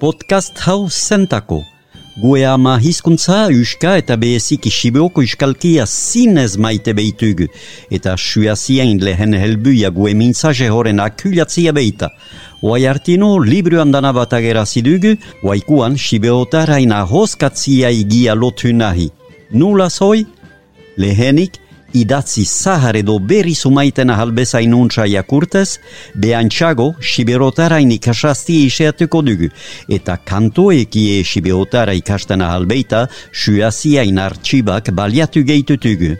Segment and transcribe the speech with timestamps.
[0.00, 1.62] Podcast hau zentako.
[2.16, 7.46] Gue ama hizkuntza, uska eta behezik isibeoko iskalkia zinez maite behitugu.
[7.90, 12.10] Eta suazien lehen helbuia gue mintzaje horren akulatzia behita.
[12.62, 19.10] Oai artino, libru andana bat agerazidugu, oaikuan sibeotaraina hoskatzia igia lotu nahi.
[19.50, 20.24] Nula zoi?
[20.96, 21.58] Lehenik,
[21.94, 25.78] idatzi zahar edo berri sumaiten ahalbeza inuntza jakurtez,
[26.14, 29.48] behantxago Sibirotara ikasasti iseatuko dugu,
[29.88, 36.16] eta kantoekie Sibirotara ikasten ahalbeita suazia inartxibak baliatu gehitutugu.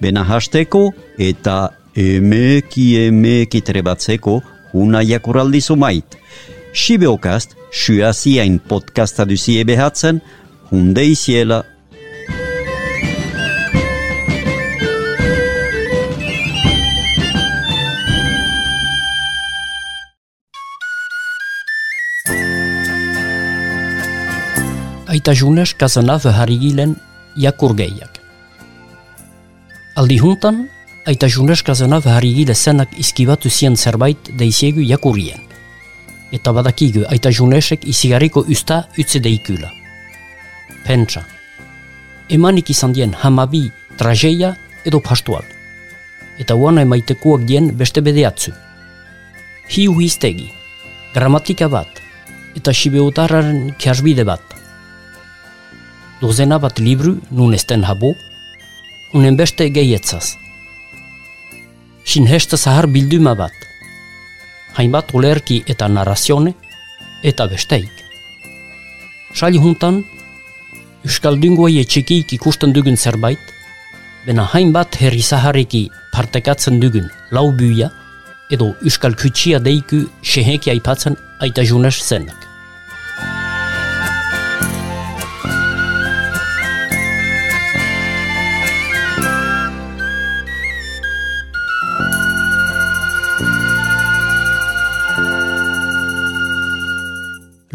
[0.00, 4.42] Bena hasteko eta emeki emeki trebatzeko
[4.74, 6.18] una jakuraldi sumait.
[6.74, 10.20] Sibeokast, suaziain podcasta duzie behatzen,
[10.70, 11.06] hunde
[25.14, 26.96] aita junes kazanaf harigilen
[27.38, 28.16] jakurgeiak.
[29.94, 30.56] Aldi juntan,
[31.06, 35.38] aita junes kazanaf harigile zenak izkibatu zien zerbait deiziegu jakurien.
[36.34, 39.70] Eta badakigu aita junesek izigariko usta utze deikula.
[40.86, 41.22] Pentsa.
[42.28, 45.46] Emanik izan dien hamabi trajeia edo pastual.
[46.42, 48.50] Eta uana emaitekuak dien beste bedeatzu.
[49.70, 50.50] Hiu hiztegi,
[51.14, 52.02] gramatika bat,
[52.58, 54.53] eta sibeutararen kiasbide bat
[56.20, 58.14] dozena bat libru nun esten habo,
[59.14, 60.36] unen beste geietzaz.
[62.04, 63.54] Sin hesta zahar bilduma bat,
[64.76, 66.54] hainbat olerki eta narrazione,
[67.22, 67.90] eta besteik.
[69.34, 70.02] Sali juntan,
[71.04, 73.40] Euskaldungoa etxekiik ikusten dugun zerbait,
[74.26, 77.90] bena hainbat herri zahareki partekatzen dugun lau buia,
[78.50, 82.43] edo Euskal Kutsia deiku seheki aipatzen aita junes zenak.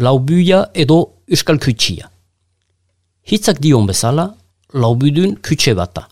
[0.00, 2.08] Laubuia edo euskal kutsia.
[3.30, 4.30] Hitzak dion bezala,
[4.72, 6.06] laubudun kutse bata.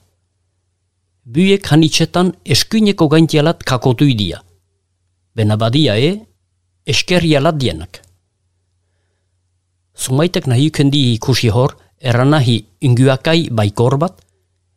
[1.24, 4.42] Buiek hanitxetan eskuineko gaintialat kakotu idia.
[5.34, 6.12] Bena badia e,
[6.86, 8.02] eskerialat dienak.
[9.96, 14.20] Sumaitek nahi ukendi ikusi hor, erranahi inguakai baikor bat,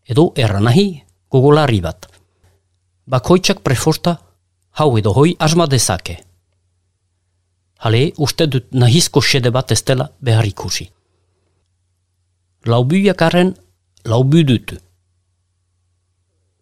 [0.08, 0.88] edo erranahi
[1.30, 2.08] gogolari bat.
[3.08, 4.18] Bakoitzak prefosta,
[4.80, 6.31] hau edo hoi asma dezake.
[7.82, 10.86] Hale, uste dut nahizko sede bat ez dela behar ikusi.
[12.70, 13.56] Laubuiak arren,
[14.06, 14.76] laubu dutu.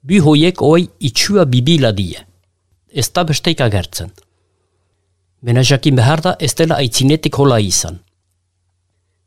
[0.01, 2.21] Bi hoiek oi itxua bibila die.
[2.87, 4.13] Ez da besteik agertzen.
[5.43, 7.99] Bena jakin behar da ez dela aitzinetik hola izan.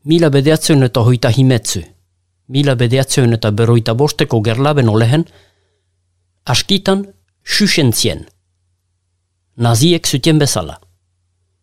[0.05, 1.83] Mila bedeatzen eta hoita himetzu.
[2.49, 5.27] Mila bedeatzen eta beroita bosteko gerlaben olehen,
[6.45, 7.05] askitan
[7.45, 8.25] xuxentzien.
[9.57, 10.79] Naziek zuten bezala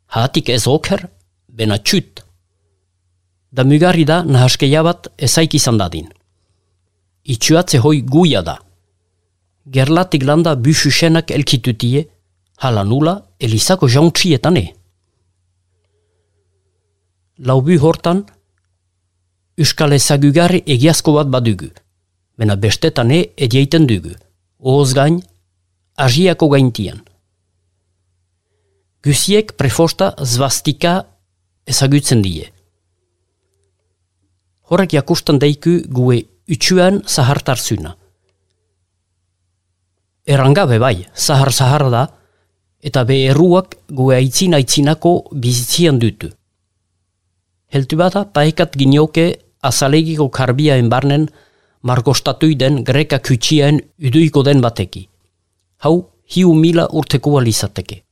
[0.09, 1.07] hatik ez oker,
[1.47, 2.23] bena txut.
[3.51, 6.09] Da mugari da nahaskeia bat ezaik izan dadin.
[7.23, 8.57] Itxuatze hoi guia da.
[9.69, 12.07] Gerlatik landa bususenak elkitutie,
[12.57, 14.65] hala nula elizako jauntrietan e.
[17.39, 18.25] Laubu hortan,
[19.59, 21.67] Euskal ezagugarri egiazko bat badugu,
[22.39, 24.13] bena bestetan e edieiten dugu,
[24.59, 25.17] ohoz gain,
[25.99, 27.01] aziako gaintian.
[28.99, 31.05] Gusiek prefosta zvastika
[31.63, 32.49] ezagutzen die.
[34.67, 36.17] Horrek jakustan deiku gue
[36.51, 37.93] utxuan zahartarzuna.
[40.27, 42.01] Errangabe bai, zahar-zahar da,
[42.83, 46.33] eta be erruak gue aitzin-aitzinako bizitzian dutu.
[47.71, 49.29] Heltu bada, paekat ginioke
[49.63, 51.29] azalegiko karbiaen barnen
[51.87, 53.79] margostatuiden greka kutsiaen
[54.11, 55.07] uduiko den bateki.
[55.87, 55.95] Hau,
[56.35, 58.03] hiu mila urteko alizateke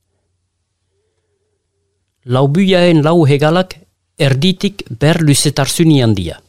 [2.27, 3.77] laubuiaen lau hegalak
[4.19, 6.39] erditik ber luzetarzunia handia.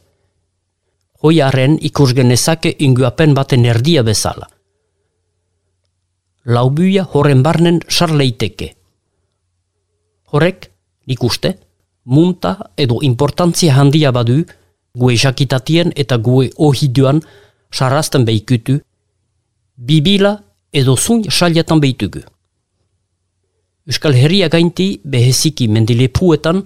[1.22, 4.48] Hoiaren ikus genezake inguapen baten erdia bezala.
[6.46, 8.72] Laubuia horren barnen sarleiteke.
[10.32, 10.70] Horrek,
[11.06, 11.54] nik uste,
[12.04, 14.44] munta edo importantzia handia badu
[14.98, 17.20] gue jakitatien eta gue ohiduan
[17.70, 18.78] sarrasten behikutu,
[19.76, 20.38] bibila
[20.72, 22.25] edo zun saliatan behitugu.
[23.88, 26.61] Euskal Herria gainti beheziki mendilepuetan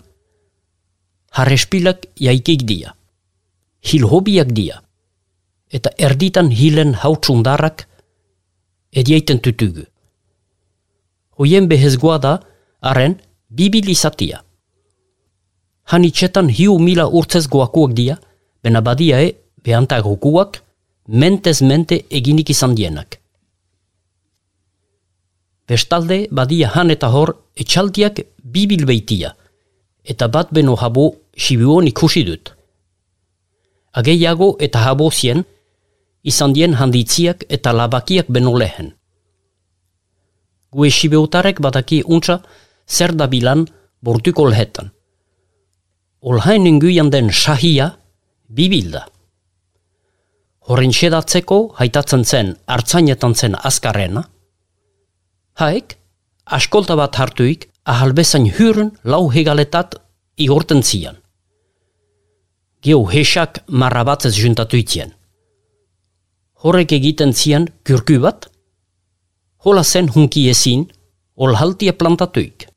[1.39, 2.97] harrespilak jaikik dia.
[3.87, 4.83] Hil hobiak dia.
[5.71, 7.87] Eta erditan hilen hautsundarrak
[8.91, 9.87] ediaiten tutugu.
[11.39, 12.35] Hoien behezgoa da,
[12.83, 13.17] haren,
[13.49, 14.43] bibili zatia.
[15.95, 18.19] Han itxetan hiu mila urtzez goakuak dia,
[18.63, 19.33] bena badia e,
[19.63, 20.61] behantak gokuak,
[21.07, 23.22] mentez mente eginik izan dienak.
[25.69, 29.33] Bestalde, badia han eta hor, etxaldiak bibil beitia,
[30.05, 32.53] eta bat beno habo sibion ikusi dut.
[33.93, 35.45] Ageiago eta habo zien,
[36.23, 38.93] izan dien handitziak eta labakiak beno lehen.
[40.73, 42.41] Gue sibeutarek badaki untsa,
[42.89, 43.67] zer da bilan
[44.01, 44.91] bortuko lehetan.
[46.23, 47.97] Olhain inguian den sahia,
[48.49, 49.07] bibilda.
[50.71, 54.23] Horren sedatzeko haitatzen zen hartzainetan zen azkarrena,
[55.61, 55.97] haek,
[56.45, 59.97] askolta bat hartuik, ahalbezain hyrun lau hegaletat
[60.37, 61.19] igorten zian.
[62.83, 65.13] Geo hesak marra batzez juntatuitien.
[66.63, 68.49] Horrek egiten zian kyrky bat,
[69.65, 70.87] hola zen hunki ezin,
[71.37, 72.72] ol haltia plantatuik.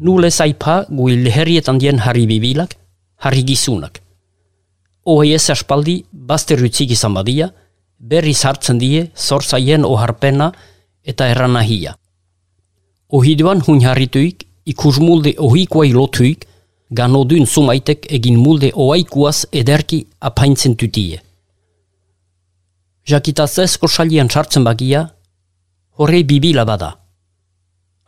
[0.00, 2.76] Nule zaipa gui leherrietan dien harri bibilak,
[3.20, 4.00] harri gizunak.
[5.04, 7.50] Ez aspaldi, bazter izan badia,
[7.98, 10.52] berri sartzen die, zorzaien oharpena
[11.04, 11.96] eta erranahia.
[13.10, 16.46] Ohiduan hun harrituik, ikus mulde ohikoai lotuik,
[16.90, 21.20] gano dun sumaitek egin mulde oaikuaz ederki apaintzen tutie.
[23.06, 25.10] Jakitaz ezko salian sartzen bagia,
[25.98, 26.96] horre bibila bada.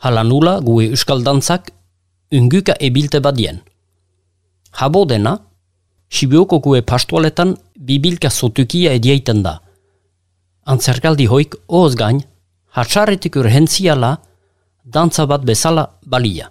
[0.03, 1.73] Hala nula gue euskal dantzak
[2.33, 3.61] unguka ebilte badien.
[4.73, 5.39] Habo dena,
[6.13, 9.55] Sibioko kue pastualetan bibilka sotukia ediaiten da.
[10.69, 12.21] Antzerkaldi hoik oz gain,
[12.77, 14.19] hatsaretik urhentziala,
[14.85, 16.51] dantza bat bezala balia.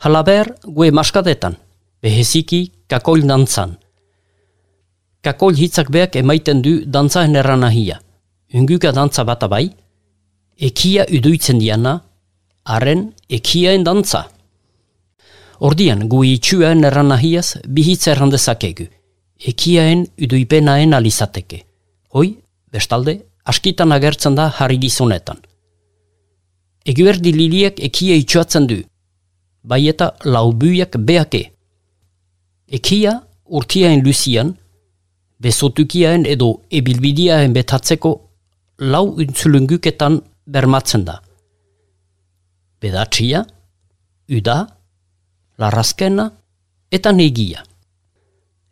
[0.00, 1.58] Halaber, gue maskadetan,
[2.00, 3.76] beheziki kakol dantzan.
[5.20, 8.00] Kakol hitzak beak emaiten du dantzaen erranahia.
[8.54, 9.66] Unguka dantza bat abai,
[10.56, 11.98] ekia uduitzen diana,
[12.66, 14.26] haren ekiaen dantza.
[15.66, 18.88] Ordian, gu itxuaen erranahiaz bihitza errandezakegu.
[19.52, 21.62] Ekiaen uduipenaen alizateke.
[22.12, 22.28] Hoi,
[22.72, 25.38] bestalde, askitan agertzen da harri gizonetan.
[26.86, 28.78] Eguerdi liliek ekia itxuatzen du,
[29.62, 31.42] bai eta laubuiak beake.
[32.78, 34.54] Ekia urtiaen luzian,
[35.42, 38.12] bezotukiaen edo ebilbidiaen betatzeko
[38.92, 41.20] lau untzulunguketan bermatzen da
[42.80, 43.44] bedatxia,
[44.28, 44.58] uda,
[45.58, 46.30] larrazkena
[46.92, 47.62] eta negia.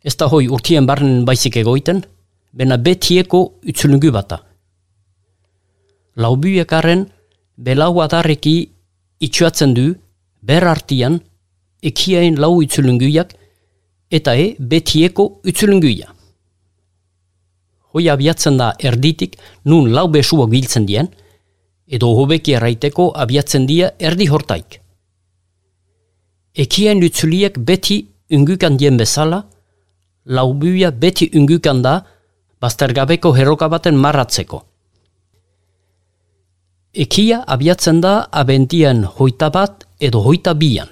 [0.05, 2.03] Ez da hoi urtien barnen baizik egoiten,
[2.53, 4.39] bena betieko utzulungu bata.
[6.15, 7.07] Laubuiek arren,
[7.57, 8.55] belau adarreki
[9.19, 9.87] itxuatzen du,
[10.41, 11.19] ber artian,
[11.83, 13.33] ekiain lau utzulunguiak,
[14.11, 16.11] eta e betieko utzulunguia.
[17.95, 21.09] Hoi abiatzen da erditik, nun lau besuak biltzen dien,
[21.87, 24.79] edo hobeki erraiteko abiatzen dia erdi hortaik.
[26.55, 29.43] Ekien utzuliek beti ungukan dien bezala,
[30.25, 31.99] laubuia beti ungukan da,
[32.61, 34.63] baztergabeko heroka baten marratzeko.
[36.95, 40.87] Ekia abiatzen da abentien hoita bat edo hoita bian.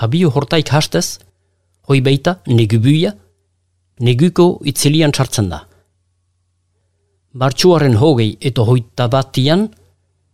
[0.00, 1.20] Abio hortaik hastez,
[1.88, 3.12] hoi beita negubuia,
[4.00, 5.66] neguko itzilian txartzen da.
[7.32, 9.68] Martxuaren hogei eta hoita batian,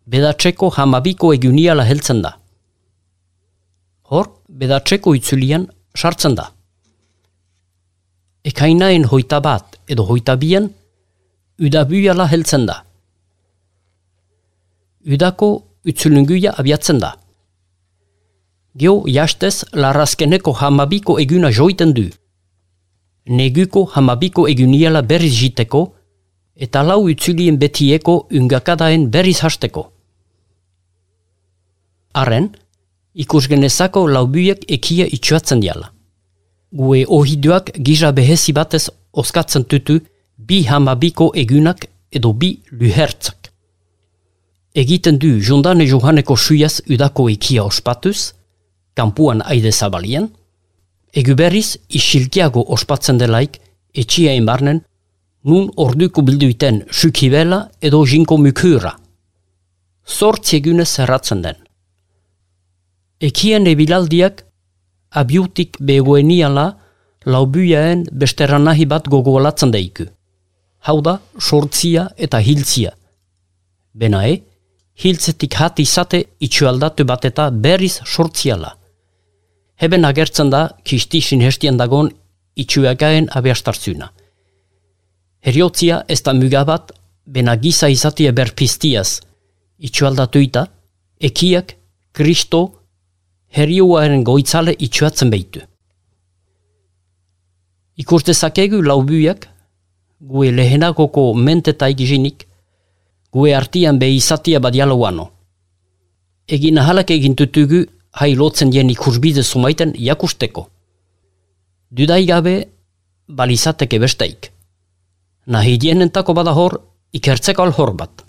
[0.08, 2.30] bedatzeko hamabiko eguniala heltzen da.
[4.08, 6.46] Hor, bedatzeko itzulian sartzen da.
[8.48, 10.70] Ekainaen hoita bat edo hoita bian,
[11.60, 12.78] udabuiala heltzen da.
[15.04, 15.50] Udako
[15.84, 17.12] utzulunguia abiatzen da.
[18.76, 22.08] Geo jastez larrazkeneko hamabiko eguna joiten du.
[23.26, 25.95] Neguko hamabiko eguniala berriz jiteko,
[26.56, 29.90] eta lau utzulien betieko ungakadaen berriz hasteko.
[32.14, 32.48] Arren,
[33.14, 35.92] ikus genezako laubuiek ekia itxuatzen diala.
[36.72, 40.00] Gue ohiduak gisa behezi batez oskatzen tutu
[40.36, 43.52] bi hamabiko egunak edo bi luhertzak.
[44.74, 48.32] Egiten du jondane johaneko suiaz udako ekia ospatuz,
[48.94, 50.28] kampuan aide zabalien,
[51.12, 53.56] egu berriz isilkiago ospatzen delaik
[53.94, 54.82] etxia barnen
[55.46, 58.96] nun orduko bilduiten sukibela edo jinko mukura.
[60.06, 61.56] Zortzi egunez zerratzen den.
[63.20, 64.42] Ekien ebilaldiak
[65.10, 66.66] abiutik begoeniala
[67.26, 70.06] laubuiaen besteranahi bat gogoalatzen daiku.
[70.86, 72.92] hau da, sortzia eta hiltzia.
[73.92, 74.36] Bena e,
[75.02, 78.76] hiltzetik hat izate itxualdatu bat eta berriz sortziala.
[79.82, 82.12] Heben agertzen da, kisti sinhestien dagon
[82.54, 84.12] itxuagaen abiastartzuna.
[85.46, 86.90] Heriotzia ez da mugabat,
[87.26, 89.20] bena giza izatia berpiztiaz,
[89.78, 90.64] itxualdatuita,
[91.28, 91.76] ekiak,
[92.12, 92.62] kristo,
[93.54, 95.62] herioaren goitzale itxuatzen behitu.
[98.02, 99.46] Ikustezakegu laubuiak,
[100.18, 102.42] gue lehenakoko menteta egizinik,
[103.30, 105.28] gue artian be izatia badialo wano.
[106.48, 107.84] Egin ahalak egin tutugu,
[108.18, 110.66] hai lotzen jen ikursbide sumaiten jakusteko.
[111.90, 112.58] Dudai gabe,
[113.28, 114.55] balizateke besteik.
[115.46, 116.80] Nahi dienentako badahor,
[117.14, 118.25] ikertzeko alhor bat.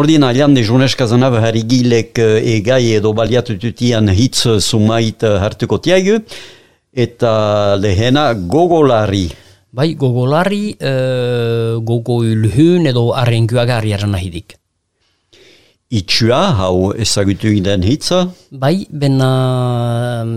[0.00, 6.14] Ordin alian de juneska zanav harigilek egai edo baliatututian hitz sumait hartuko tiagu,
[6.92, 7.32] eta
[7.76, 9.26] lehena gogolari.
[9.70, 14.56] Bai, gogolari, uh, gogo ylhyn edo arrenguagari eran nahidik.
[15.90, 18.22] Itxua, hau ezagutu den hitza?
[18.50, 19.30] Bai, bena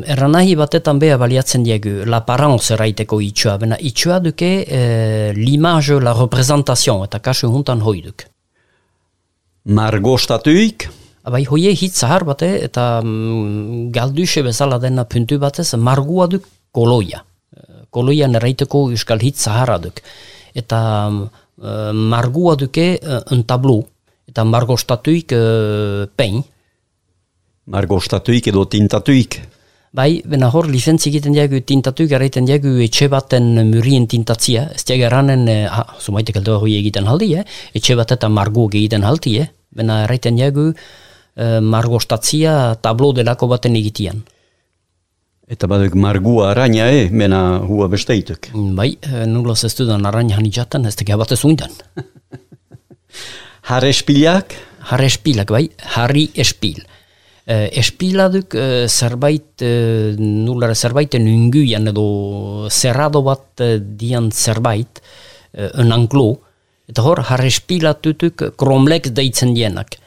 [0.09, 6.01] erran nahi batetan beha baliatzen diegu, la parence eraiteko itxua, bena itxua duke uh, l'image,
[6.01, 8.32] la representation, eta kasu juntan hoiduk.
[9.63, 10.89] Margostatuik?
[11.23, 17.23] Bai, hoie hitz zahar bate eta mm, galduxe bezala dena puntu batez, margua duk koloia.
[17.93, 20.01] Koloia nereiteko euskal hitz zaharra duk.
[20.53, 23.79] Eta uh, margua duke uh, un tablu,
[24.27, 26.41] eta margostatuik uh, pein.
[27.71, 29.39] Margostatuik edo tintatuik?
[29.93, 35.05] Bai, bena hor licentzi egiten diagu tintatuik erraiten diagu etxe baten murien tintatzia, ez diaga
[35.11, 37.43] eranen, eh, ha, sumaitek aldo hoi egiten haldi, eh?
[37.77, 39.51] etxe bat eta margu egiten haldi, eh?
[39.69, 44.23] bena erraiten diagu eh, margostatzia tablo delako baten egitian.
[45.53, 47.05] Eta baduk margua araña, eh?
[47.13, 48.49] bena hua besteituk.
[48.73, 51.69] Bai, eh, nulo zestudan araña hanitzaten, ez tekia batez undan.
[53.69, 54.57] Harre espilak?
[54.89, 56.81] Harre espilak, bai, harri espil.
[57.43, 65.01] Uh, espiladuk uh, zerbait, uh, nulare zerbaiten unguian edo zerrado bat uh, dian zerbait,
[65.59, 66.37] uh, un anglo,
[66.87, 69.97] eta hor, har espilatutuk kromlek deitzen dienak.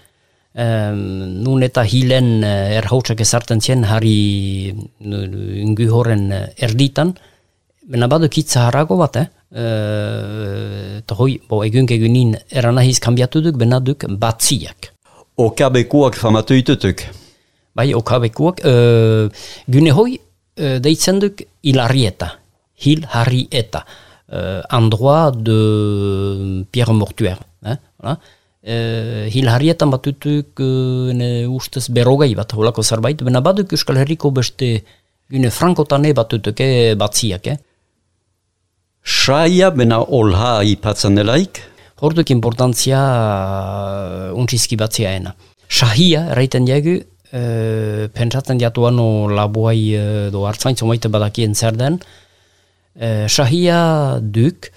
[0.57, 4.73] Um, nun eta hilen erhautsak ezartzen zien harri
[5.05, 7.13] ungu horren erditan,
[7.85, 9.27] bena baduk itza harrago bat, eh?
[9.53, 14.95] Uh, eta hoi, bo, egun egunin eranahiz kambiatu duk, bena duk batziak.
[15.37, 17.05] Okabekuak famatu itutuk?
[17.77, 19.29] Bai, okabekuak, uh,
[19.69, 22.33] gune hoi, uh, deitzen duk hilarrieta,
[22.87, 23.85] hil harri eta,
[24.33, 25.61] uh, androa de
[26.73, 27.79] Pierre Mortuer, eh?
[28.07, 28.17] Uh,
[29.31, 30.59] hil harrietan batutuk
[31.15, 34.81] ne ustez berogei bat, holako zerbait, bena baduk Euskal Herriko beste
[35.31, 37.57] gune frankotane batutuk eh, batziak, eh?
[39.07, 41.61] Saia bena olha ipatzen delaik?
[42.03, 45.33] Horduk importantzia uh, untxizki batziaena.
[45.67, 46.99] Sahia, erraiten diagu,
[47.33, 51.99] e, pentsatzen diatu ano labuai e, do hartzaintzo maite badakien zer den,
[52.95, 54.71] e, sahia duk,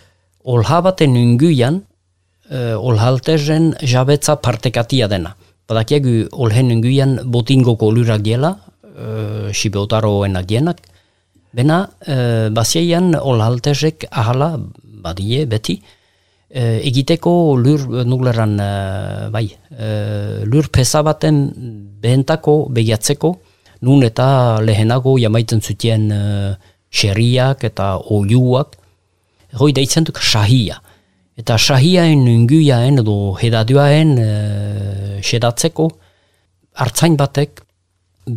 [0.43, 1.81] olha baten unguian,
[2.49, 5.35] e, olhaltezen jabetza partekatia dena.
[5.69, 10.49] Badakiegu olhen unguian botingoko lurak diela, e, sibeotaro enak
[11.53, 15.79] bena e, basiaian olhaltezek ahala, badie, beti,
[16.49, 18.71] e, egiteko lur nukleran e,
[19.33, 19.89] bai, e,
[20.49, 21.45] lur pesa baten
[22.01, 23.33] behentako begiatzeko,
[23.85, 26.21] nun eta lehenago jamaiten zutien e,
[26.89, 28.75] xerriak eta oiuak,
[29.59, 30.81] hoi deitzen duk sahia.
[31.39, 34.29] Eta sahiaen nunguiaen edo hedaduaen e,
[35.23, 35.87] sedatzeko,
[36.79, 37.63] hartzain batek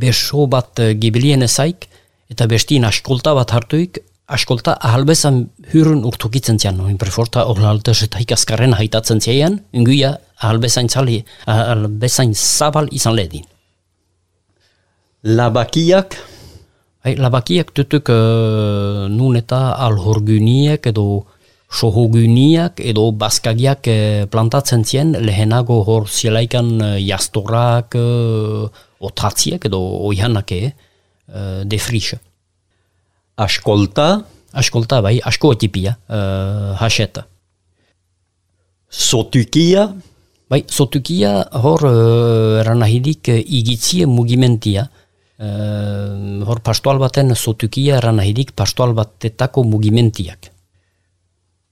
[0.02, 1.88] beso bat gibilien ezaik,
[2.32, 3.98] eta bestin askolta bat hartuik,
[4.32, 11.20] askolta ahalbezan hyrun urtukitzen zian, noin preforta orlaltez eta ikaskarren haitatzen zian, unguia ahalbezain zali,
[11.46, 13.44] ahalbezain zabal izan ledin.
[15.22, 16.16] Labakiak?
[17.02, 21.24] Hai, labakiak tutuk uh, nun eta alhorguniak edo
[21.72, 28.68] sohoguniak edo baskagiak uh, plantatzen zien lehenago hor zielaikan uh, jastorak, uh,
[29.02, 30.70] otatziak edo oihanak uh,
[31.66, 32.22] defrixa.
[33.36, 34.24] Askolta?
[34.52, 37.26] Askolta, bai, asko etipia, uh, haseta.
[38.88, 39.86] Sotukia,
[40.52, 41.30] Bai, sotukia
[41.64, 44.84] hor uh, eranahidik uh, igitzie mugimentia.
[45.40, 50.50] Uh, hor pastoal baten sotukia eranahidik pastoal batetako mugimentiak.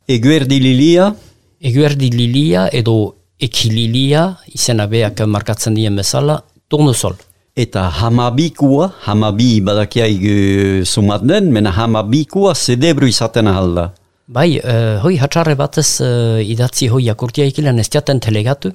[0.08, 1.14] eguerdi lilia,
[1.60, 2.94] Eguerdi lilia edo
[3.36, 6.38] ekililia izena beak markatzen dien bezala,
[6.72, 7.18] tournesol.
[7.56, 13.90] Eta hamabikua, hamabi badakia igu sumat den, mena hamabikua zedebru izaten ahalda.
[14.30, 18.70] Bai, uh, hoi hatxarre batez uh, idatzi hoi akurtia ikilean ez diaten telegatu,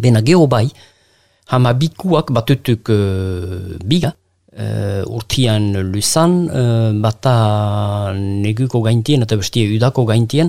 [0.00, 0.70] bena geho bai,
[1.52, 4.14] hamabikuak batutuk uh, biga,
[4.56, 7.36] uh, urtian luzan, uh, bata
[8.16, 10.48] neguko gaintien eta bestie udako gaintien,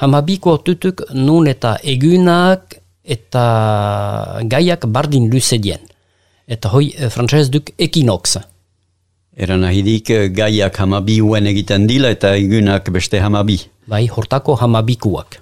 [0.00, 3.44] hamabiko tutuk nun eta egunak eta
[4.48, 5.91] gaiak bardin luze dien.
[6.46, 8.38] Eta hoi uh, frantzez duk ekinox.
[9.32, 13.60] Eran ahidik eh, gaiak hamabi egiten dila eta egunak beste hamabi.
[13.86, 15.41] Bai, hortako hamabikuak.